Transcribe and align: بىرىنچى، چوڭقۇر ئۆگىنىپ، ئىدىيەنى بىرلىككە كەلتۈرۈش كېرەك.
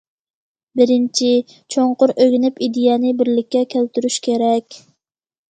بىرىنچى، 0.79 1.27
چوڭقۇر 1.75 2.13
ئۆگىنىپ، 2.15 2.57
ئىدىيەنى 2.69 3.13
بىرلىككە 3.21 3.63
كەلتۈرۈش 3.77 4.19
كېرەك. 4.31 4.81